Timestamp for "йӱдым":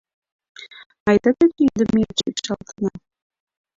1.65-1.89